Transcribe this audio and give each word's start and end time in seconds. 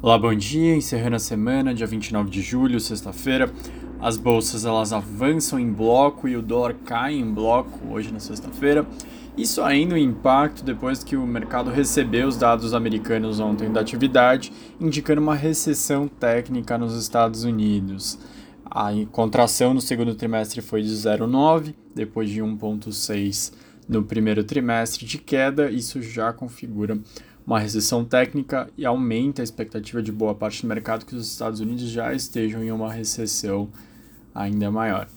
Olá, 0.00 0.16
bom 0.16 0.32
dia. 0.32 0.76
Encerrando 0.76 1.16
a 1.16 1.18
semana, 1.18 1.74
dia 1.74 1.84
29 1.84 2.30
de 2.30 2.40
julho, 2.40 2.78
sexta-feira. 2.78 3.52
As 3.98 4.16
bolsas 4.16 4.64
elas 4.64 4.92
avançam 4.92 5.58
em 5.58 5.72
bloco 5.72 6.28
e 6.28 6.36
o 6.36 6.40
dólar 6.40 6.76
cai 6.84 7.14
em 7.14 7.28
bloco 7.28 7.80
hoje 7.92 8.12
na 8.12 8.20
sexta-feira. 8.20 8.86
Isso 9.36 9.60
ainda 9.60 9.96
um 9.96 9.98
impacto 9.98 10.62
depois 10.62 11.02
que 11.02 11.16
o 11.16 11.26
mercado 11.26 11.68
recebeu 11.68 12.28
os 12.28 12.36
dados 12.36 12.74
americanos 12.74 13.40
ontem 13.40 13.72
da 13.72 13.80
atividade, 13.80 14.52
indicando 14.80 15.20
uma 15.20 15.34
recessão 15.34 16.06
técnica 16.06 16.78
nos 16.78 16.94
Estados 16.94 17.42
Unidos. 17.42 18.20
A 18.64 18.90
contração 19.10 19.74
no 19.74 19.80
segundo 19.80 20.14
trimestre 20.14 20.60
foi 20.62 20.80
de 20.80 20.90
0,9, 20.90 21.74
depois 21.92 22.30
de 22.30 22.40
1,6 22.40 23.52
no 23.88 24.04
primeiro 24.04 24.44
trimestre 24.44 25.06
de 25.06 25.18
queda. 25.18 25.70
Isso 25.70 26.02
já 26.02 26.32
configura 26.32 26.98
uma 27.46 27.58
recessão 27.58 28.04
técnica 28.04 28.68
e 28.76 28.84
aumenta 28.84 29.40
a 29.40 29.44
expectativa 29.44 30.02
de 30.02 30.12
boa 30.12 30.34
parte 30.34 30.62
do 30.62 30.68
mercado 30.68 31.06
que 31.06 31.16
os 31.16 31.26
Estados 31.26 31.60
Unidos 31.60 31.88
já 31.88 32.12
estejam 32.12 32.62
em 32.62 32.70
uma 32.70 32.92
recessão 32.92 33.70
ainda 34.34 34.70
maior. 34.70 35.08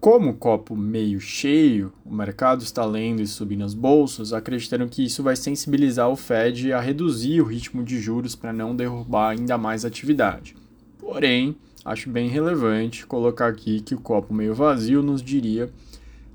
Como 0.00 0.34
copo 0.34 0.76
meio 0.76 1.20
cheio, 1.20 1.92
o 2.04 2.14
mercado 2.14 2.62
está 2.62 2.84
lendo 2.84 3.20
e 3.20 3.26
subindo 3.26 3.64
as 3.64 3.74
bolsas, 3.74 4.32
acreditando 4.32 4.86
que 4.86 5.04
isso 5.04 5.24
vai 5.24 5.34
sensibilizar 5.34 6.08
o 6.08 6.14
Fed 6.14 6.72
a 6.72 6.80
reduzir 6.80 7.40
o 7.40 7.44
ritmo 7.44 7.82
de 7.82 8.00
juros 8.00 8.36
para 8.36 8.52
não 8.52 8.76
derrubar 8.76 9.30
ainda 9.30 9.58
mais 9.58 9.84
a 9.84 9.88
atividade. 9.88 10.54
Porém, 11.00 11.56
acho 11.84 12.08
bem 12.08 12.28
relevante 12.28 13.04
colocar 13.04 13.48
aqui 13.48 13.80
que 13.80 13.96
o 13.96 14.00
copo 14.00 14.32
meio 14.32 14.54
vazio 14.54 15.02
nos 15.02 15.20
diria 15.20 15.68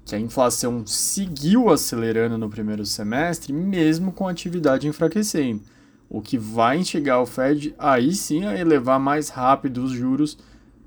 que 0.05 0.16
a 0.16 0.20
inflação 0.20 0.85
seguiu 0.85 1.70
acelerando 1.70 2.38
no 2.38 2.49
primeiro 2.49 2.85
semestre, 2.85 3.53
mesmo 3.53 4.11
com 4.11 4.27
a 4.27 4.31
atividade 4.31 4.88
enfraquecendo, 4.88 5.61
o 6.09 6.21
que 6.21 6.38
vai 6.38 6.77
instigar 6.77 7.21
o 7.21 7.25
Fed 7.25 7.73
aí 7.77 8.13
sim 8.13 8.45
a 8.45 8.58
elevar 8.58 8.99
mais 8.99 9.30
rápido 9.30 9.84
os 9.84 9.91
juros 9.91 10.38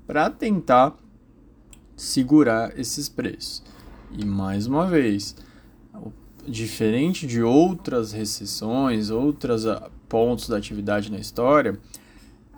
para 0.05 0.29
tentar 0.29 0.95
segurar 1.95 2.77
esses 2.79 3.09
preços. 3.09 3.63
E 4.11 4.23
mais 4.23 4.67
uma 4.67 4.85
vez, 4.87 5.35
diferente 6.47 7.27
de 7.27 7.41
outras 7.41 8.13
recessões, 8.13 9.09
outros 9.09 9.65
ah, 9.65 9.89
pontos 10.07 10.47
da 10.47 10.57
atividade 10.57 11.11
na 11.11 11.17
história, 11.17 11.77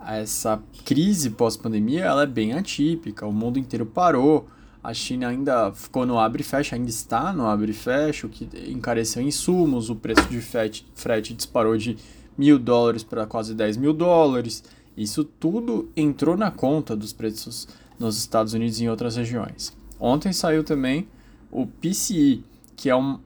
essa 0.06 0.62
crise 0.84 1.30
pós-pandemia 1.30 2.04
ela 2.04 2.22
é 2.22 2.26
bem 2.26 2.52
atípica. 2.52 3.26
O 3.26 3.32
mundo 3.32 3.58
inteiro 3.58 3.84
parou 3.84 4.48
a 4.82 4.94
China 4.94 5.28
ainda 5.28 5.72
ficou 5.72 6.06
no 6.06 6.18
abre 6.18 6.40
e 6.42 6.44
fecha, 6.44 6.74
ainda 6.74 6.88
está 6.88 7.32
no 7.32 7.46
abre 7.46 7.70
e 7.70 7.74
fecha, 7.74 8.26
o 8.26 8.30
que 8.30 8.48
encareceu 8.70 9.22
insumos, 9.22 9.90
o 9.90 9.96
preço 9.96 10.26
de 10.28 10.40
frete, 10.40 10.86
frete 10.94 11.34
disparou 11.34 11.76
de 11.76 11.98
mil 12.36 12.58
dólares 12.58 13.02
para 13.02 13.26
quase 13.26 13.54
10 13.54 13.76
mil 13.76 13.92
dólares. 13.92 14.64
Isso 14.96 15.22
tudo 15.24 15.90
entrou 15.94 16.36
na 16.36 16.50
conta 16.50 16.96
dos 16.96 17.12
preços 17.12 17.68
nos 17.98 18.16
Estados 18.16 18.54
Unidos 18.54 18.80
e 18.80 18.84
em 18.84 18.88
outras 18.88 19.16
regiões. 19.16 19.76
Ontem 19.98 20.32
saiu 20.32 20.64
também 20.64 21.06
o 21.52 21.66
PCI, 21.66 22.42
que 22.74 22.88
é 22.88 22.96
um, 22.96 23.18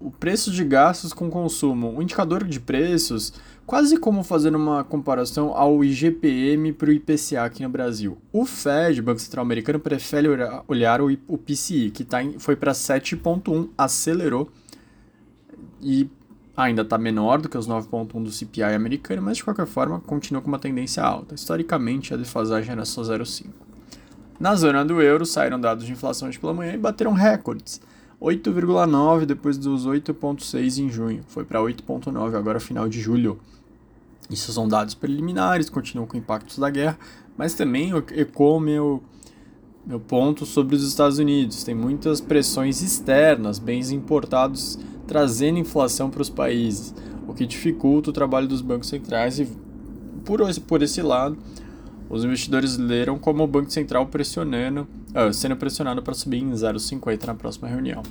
o 0.00 0.10
preço 0.10 0.50
de 0.50 0.64
gastos 0.64 1.12
com 1.12 1.28
consumo, 1.28 1.90
um 1.90 2.00
indicador 2.00 2.44
de 2.44 2.58
preços 2.58 3.32
quase 3.66 3.98
como 3.98 4.24
fazendo 4.24 4.56
uma 4.56 4.82
comparação 4.82 5.54
ao 5.54 5.84
IGPM 5.84 6.72
para 6.72 6.88
o 6.88 6.92
IPCA 6.92 7.44
aqui 7.44 7.62
no 7.62 7.68
Brasil. 7.68 8.18
O 8.32 8.44
Fed, 8.44 9.00
Banco 9.00 9.20
Central 9.20 9.44
Americano, 9.44 9.78
prefere 9.78 10.26
olhar 10.66 11.00
o, 11.00 11.16
o 11.28 11.38
PCI, 11.38 11.90
que 11.90 12.02
tá 12.02 12.20
em, 12.20 12.38
foi 12.38 12.56
para 12.56 12.72
7,1, 12.72 13.68
acelerou 13.78 14.50
e 15.80 16.10
ainda 16.56 16.82
está 16.82 16.98
menor 16.98 17.40
do 17.40 17.48
que 17.48 17.56
os 17.56 17.68
9,1 17.68 18.24
do 18.24 18.30
CPI 18.32 18.74
americano, 18.74 19.22
mas 19.22 19.36
de 19.36 19.44
qualquer 19.44 19.66
forma 19.66 20.00
continua 20.00 20.42
com 20.42 20.48
uma 20.48 20.58
tendência 20.58 21.02
alta. 21.02 21.34
Historicamente, 21.34 22.12
a 22.12 22.16
defasagem 22.16 22.72
era 22.72 22.84
só 22.84 23.02
0,5. 23.02 23.50
Na 24.40 24.56
zona 24.56 24.84
do 24.84 25.00
euro, 25.00 25.24
saíram 25.24 25.60
dados 25.60 25.84
de 25.84 25.92
inflação 25.92 26.28
hoje 26.28 26.38
pela 26.38 26.54
manhã 26.54 26.72
e 26.72 26.78
bateram 26.78 27.12
recordes. 27.12 27.80
8,9 28.20 29.24
depois 29.24 29.56
dos 29.56 29.86
8,6 29.86 30.78
em 30.78 30.90
junho. 30.90 31.22
Foi 31.28 31.44
para 31.44 31.60
8,9 31.60 32.36
agora 32.36 32.60
final 32.60 32.88
de 32.88 33.00
julho. 33.00 33.38
Isso 34.28 34.52
são 34.52 34.68
dados 34.68 34.94
preliminares, 34.94 35.70
continuam 35.70 36.06
com 36.06 36.16
impactos 36.16 36.58
da 36.58 36.70
guerra, 36.70 36.98
mas 37.36 37.54
também 37.54 37.92
ecoa 38.12 38.60
meu, 38.60 39.02
meu 39.84 39.98
ponto 39.98 40.44
sobre 40.44 40.76
os 40.76 40.86
Estados 40.86 41.18
Unidos. 41.18 41.64
Tem 41.64 41.74
muitas 41.74 42.20
pressões 42.20 42.82
externas, 42.82 43.58
bens 43.58 43.90
importados 43.90 44.78
trazendo 45.06 45.58
inflação 45.58 46.08
para 46.08 46.22
os 46.22 46.30
países, 46.30 46.94
o 47.26 47.34
que 47.34 47.44
dificulta 47.44 48.10
o 48.10 48.12
trabalho 48.12 48.46
dos 48.46 48.60
bancos 48.60 48.88
centrais 48.88 49.40
e 49.40 49.48
por 50.24 50.40
por 50.60 50.82
esse 50.82 51.02
lado, 51.02 51.36
os 52.10 52.24
investidores 52.24 52.76
leram 52.76 53.16
como 53.18 53.44
o 53.44 53.46
Banco 53.46 53.70
Central 53.70 54.04
pressionando, 54.06 54.88
uh, 55.14 55.32
sendo 55.32 55.56
pressionado 55.56 56.02
para 56.02 56.12
subir 56.12 56.42
em 56.42 56.50
0,50 56.50 57.24
na 57.24 57.34
próxima 57.36 57.68
reunião. 57.68 58.02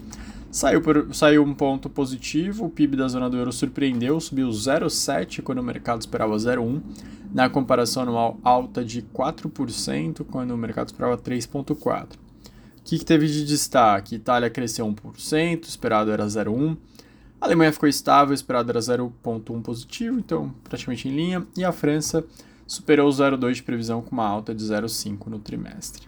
Saiu, 0.50 0.82
por, 0.82 1.14
saiu 1.14 1.44
um 1.44 1.54
ponto 1.54 1.90
positivo, 1.90 2.66
o 2.66 2.70
PIB 2.70 2.96
da 2.96 3.10
zona 3.10 3.30
do 3.30 3.38
euro 3.38 3.52
surpreendeu, 3.52 4.20
subiu 4.20 4.48
0,7 4.50 5.44
quando 5.44 5.60
o 5.60 5.64
mercado 5.64 6.00
esperava 6.00 6.34
0,1, 6.34 6.82
na 7.32 7.50
comparação 7.50 8.04
anual 8.04 8.40
alta 8.42 8.84
de 8.84 9.02
4% 9.02 10.26
quando 10.26 10.52
o 10.52 10.58
mercado 10.58 10.88
esperava 10.88 11.18
3,4%. 11.18 12.14
O 12.14 12.18
que, 12.84 12.98
que 12.98 13.06
teve 13.06 13.28
de 13.28 13.46
destaque? 13.46 14.16
Itália 14.16 14.50
cresceu 14.50 14.88
1%, 14.88 15.66
esperado 15.68 16.10
era 16.10 16.26
0,1%. 16.26 16.78
A 17.40 17.46
Alemanha 17.46 17.72
ficou 17.72 17.88
estável, 17.88 18.34
esperado 18.34 18.70
era 18.70 18.80
0,1 18.80 19.62
positivo, 19.62 20.18
então 20.18 20.54
praticamente 20.64 21.08
em 21.08 21.16
linha. 21.16 21.48
E 21.56 21.64
a 21.64 21.72
França 21.72 22.26
superou 22.70 23.10
o 23.10 23.12
0,2 23.12 23.54
de 23.54 23.64
previsão 23.64 24.00
com 24.00 24.12
uma 24.12 24.28
alta 24.28 24.54
de 24.54 24.64
0,5 24.64 25.26
no 25.26 25.40
trimestre. 25.40 26.08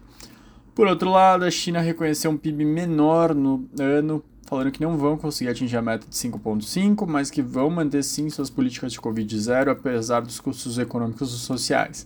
Por 0.76 0.88
outro 0.88 1.10
lado, 1.10 1.44
a 1.44 1.50
China 1.50 1.82
reconheceu 1.82 2.30
um 2.30 2.38
PIB 2.38 2.64
menor 2.64 3.34
no 3.34 3.68
ano 3.80 4.24
falando 4.46 4.70
que 4.70 4.82
não 4.82 4.98
vão 4.98 5.18
conseguir 5.18 5.50
atingir 5.50 5.78
a 5.78 5.82
meta 5.82 6.06
de 6.08 6.14
5,5, 6.16 7.08
mas 7.08 7.32
que 7.32 7.42
vão 7.42 7.70
manter 7.70 8.04
sim 8.04 8.30
suas 8.30 8.50
políticas 8.50 8.92
de 8.92 9.00
Covid 9.00 9.40
zero, 9.40 9.72
apesar 9.72 10.22
dos 10.22 10.40
custos 10.40 10.78
econômicos 10.78 11.34
e 11.34 11.40
sociais. 11.40 12.06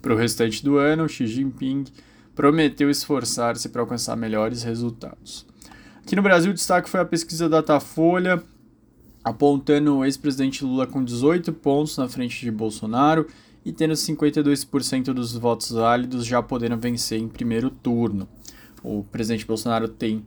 Para 0.00 0.14
o 0.14 0.16
restante 0.16 0.62
do 0.62 0.76
ano, 0.76 1.08
Xi 1.08 1.26
Jinping 1.26 1.84
prometeu 2.34 2.90
esforçar-se 2.90 3.70
para 3.70 3.80
alcançar 3.80 4.14
melhores 4.14 4.62
resultados. 4.62 5.46
Aqui 6.02 6.14
no 6.14 6.22
Brasil, 6.22 6.52
o 6.52 6.54
destaque 6.54 6.88
foi 6.88 7.00
a 7.00 7.04
pesquisa 7.04 7.48
Datafolha, 7.48 8.42
apontando 9.24 9.96
o 9.96 10.04
ex-presidente 10.04 10.64
Lula 10.64 10.86
com 10.86 11.02
18 11.02 11.52
pontos 11.54 11.96
na 11.96 12.08
frente 12.08 12.38
de 12.40 12.50
Bolsonaro 12.50 13.26
e 13.66 13.72
tendo 13.72 13.94
52% 13.94 15.12
dos 15.12 15.32
votos 15.32 15.72
válidos 15.72 16.24
já 16.24 16.40
podendo 16.40 16.76
vencer 16.76 17.18
em 17.18 17.26
primeiro 17.26 17.68
turno. 17.68 18.28
O 18.80 19.02
presidente 19.02 19.44
Bolsonaro 19.44 19.88
tem 19.88 20.24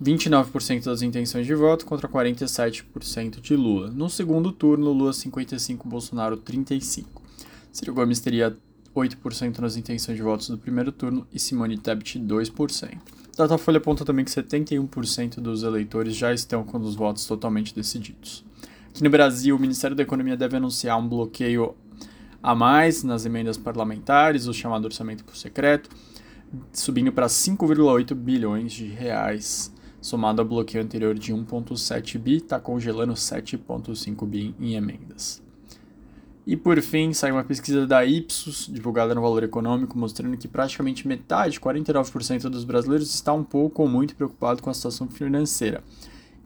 29% 0.00 0.84
das 0.84 1.00
intenções 1.00 1.46
de 1.46 1.54
voto 1.54 1.86
contra 1.86 2.06
47% 2.06 3.40
de 3.40 3.56
Lula. 3.56 3.90
No 3.90 4.10
segundo 4.10 4.52
turno, 4.52 4.92
Lula 4.92 5.14
55, 5.14 5.88
Bolsonaro 5.88 6.36
35. 6.36 7.22
Ciro 7.72 7.94
Gomes 7.94 8.20
teria 8.20 8.54
8% 8.94 9.60
nas 9.60 9.78
intenções 9.78 10.18
de 10.18 10.22
votos 10.22 10.50
do 10.50 10.58
primeiro 10.58 10.92
turno 10.92 11.26
e 11.32 11.38
Simone 11.38 11.78
Tebet 11.78 12.18
2%. 12.18 12.98
Datafolha 13.38 13.78
aponta 13.78 14.04
também 14.04 14.26
que 14.26 14.30
71% 14.30 15.36
dos 15.36 15.62
eleitores 15.62 16.14
já 16.14 16.34
estão 16.34 16.62
com 16.62 16.76
os 16.76 16.94
votos 16.94 17.24
totalmente 17.24 17.74
decididos. 17.74 18.44
Aqui 18.90 19.02
no 19.02 19.08
Brasil, 19.08 19.56
o 19.56 19.58
Ministério 19.58 19.96
da 19.96 20.02
Economia 20.02 20.36
deve 20.36 20.58
anunciar 20.58 20.98
um 20.98 21.08
bloqueio 21.08 21.74
a 22.42 22.54
mais 22.54 23.02
nas 23.02 23.26
emendas 23.26 23.56
parlamentares, 23.56 24.46
o 24.46 24.54
chamado 24.54 24.84
orçamento 24.84 25.24
por 25.24 25.36
secreto, 25.36 25.90
subindo 26.72 27.12
para 27.12 27.26
5,8 27.26 28.14
bilhões 28.14 28.72
de 28.72 28.86
reais 28.86 29.72
somado 30.00 30.40
ao 30.40 30.46
bloqueio 30.46 30.82
anterior 30.82 31.14
de 31.14 31.32
1,7 31.32 32.18
bi, 32.18 32.36
está 32.36 32.60
congelando 32.60 33.14
7,5 33.14 34.26
bi 34.26 34.54
em 34.58 34.74
emendas. 34.74 35.42
E 36.46 36.56
por 36.56 36.80
fim, 36.80 37.12
saiu 37.12 37.34
uma 37.34 37.44
pesquisa 37.44 37.86
da 37.86 38.06
Ipsos, 38.06 38.70
divulgada 38.72 39.14
no 39.14 39.20
Valor 39.20 39.42
Econômico, 39.42 39.98
mostrando 39.98 40.34
que 40.38 40.48
praticamente 40.48 41.06
metade, 41.06 41.60
49% 41.60 42.48
dos 42.48 42.64
brasileiros, 42.64 43.14
está 43.14 43.34
um 43.34 43.44
pouco 43.44 43.82
ou 43.82 43.88
muito 43.88 44.16
preocupado 44.16 44.62
com 44.62 44.70
a 44.70 44.74
situação 44.74 45.08
financeira. 45.08 45.84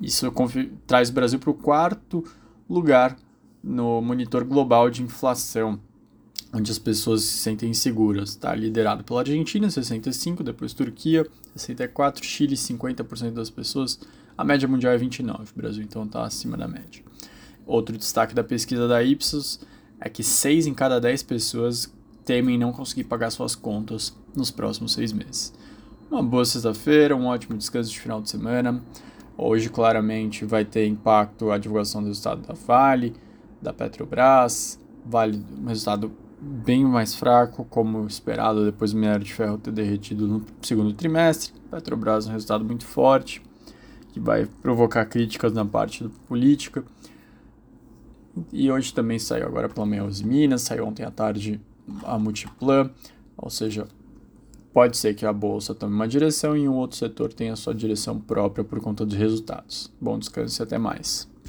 Isso 0.00 0.26
traz 0.88 1.08
o 1.08 1.12
Brasil 1.12 1.38
para 1.38 1.50
o 1.50 1.54
quarto 1.54 2.24
lugar 2.68 3.16
no 3.62 4.00
monitor 4.00 4.44
global 4.44 4.90
de 4.90 5.02
inflação, 5.02 5.78
onde 6.52 6.70
as 6.70 6.78
pessoas 6.78 7.22
se 7.22 7.38
sentem 7.38 7.70
inseguras. 7.70 8.30
Está 8.30 8.54
liderado 8.54 9.04
pela 9.04 9.20
Argentina, 9.20 9.68
65%, 9.68 10.42
depois 10.42 10.72
Turquia, 10.72 11.26
64%, 11.56 12.22
Chile, 12.22 12.56
50% 12.56 13.32
das 13.32 13.50
pessoas. 13.50 14.00
A 14.36 14.44
média 14.44 14.66
mundial 14.66 14.92
é 14.92 14.98
29%, 14.98 15.50
o 15.50 15.56
Brasil 15.56 15.82
então 15.82 16.04
está 16.04 16.24
acima 16.24 16.56
da 16.56 16.66
média. 16.66 17.02
Outro 17.66 17.96
destaque 17.96 18.34
da 18.34 18.42
pesquisa 18.42 18.88
da 18.88 19.02
Ipsos 19.02 19.60
é 20.00 20.08
que 20.08 20.22
6 20.22 20.66
em 20.66 20.74
cada 20.74 21.00
10 21.00 21.22
pessoas 21.22 21.92
temem 22.24 22.58
não 22.58 22.72
conseguir 22.72 23.04
pagar 23.04 23.30
suas 23.30 23.54
contas 23.54 24.16
nos 24.34 24.50
próximos 24.50 24.92
seis 24.92 25.12
meses. 25.12 25.52
Uma 26.10 26.22
boa 26.22 26.44
sexta-feira, 26.44 27.16
um 27.16 27.26
ótimo 27.26 27.56
descanso 27.56 27.90
de 27.90 27.98
final 27.98 28.20
de 28.20 28.30
semana. 28.30 28.82
Hoje, 29.36 29.68
claramente, 29.68 30.44
vai 30.44 30.64
ter 30.64 30.86
impacto 30.86 31.50
a 31.50 31.58
divulgação 31.58 32.02
do 32.02 32.10
estado 32.10 32.46
da 32.46 32.54
Vale, 32.54 33.14
da 33.62 33.72
Petrobras, 33.72 34.78
Vale 35.04 35.42
um 35.60 35.66
resultado 35.66 36.12
bem 36.40 36.84
mais 36.84 37.14
fraco, 37.14 37.64
como 37.64 38.06
esperado 38.06 38.64
depois 38.64 38.92
do 38.92 38.98
minério 38.98 39.24
de 39.24 39.32
ferro 39.32 39.58
ter 39.58 39.72
derretido 39.72 40.26
no 40.26 40.44
segundo 40.60 40.92
trimestre. 40.92 41.52
Petrobras 41.70 42.26
um 42.26 42.32
resultado 42.32 42.64
muito 42.64 42.84
forte, 42.84 43.42
que 44.12 44.20
vai 44.20 44.46
provocar 44.60 45.04
críticas 45.06 45.52
na 45.52 45.64
parte 45.64 46.08
política. 46.28 46.84
E 48.52 48.70
hoje 48.70 48.94
também 48.94 49.18
saiu 49.18 49.46
agora 49.46 49.68
pela 49.68 49.84
manhã 49.84 50.04
os 50.04 50.22
Minas, 50.22 50.62
saiu 50.62 50.86
ontem 50.86 51.04
à 51.04 51.10
tarde 51.10 51.60
a 52.04 52.18
Multiplan, 52.18 52.90
ou 53.36 53.50
seja, 53.50 53.86
pode 54.72 54.96
ser 54.96 55.14
que 55.14 55.26
a 55.26 55.32
bolsa 55.32 55.74
tome 55.74 55.94
uma 55.94 56.08
direção 56.08 56.56
e 56.56 56.68
um 56.68 56.74
outro 56.74 56.96
setor 56.96 57.32
tenha 57.32 57.56
sua 57.56 57.74
direção 57.74 58.18
própria 58.18 58.64
por 58.64 58.80
conta 58.80 59.04
dos 59.04 59.16
resultados. 59.16 59.92
Bom 60.00 60.18
descanso 60.18 60.62
e 60.62 60.64
até 60.64 60.78
mais. 60.78 61.31